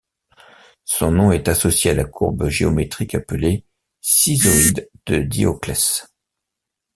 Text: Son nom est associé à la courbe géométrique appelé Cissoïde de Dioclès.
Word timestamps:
Son 0.83 1.11
nom 1.11 1.31
est 1.31 1.47
associé 1.47 1.91
à 1.91 1.93
la 1.93 2.05
courbe 2.05 2.47
géométrique 2.49 3.13
appelé 3.13 3.67
Cissoïde 4.01 4.89
de 5.05 5.19
Dioclès. 5.19 6.07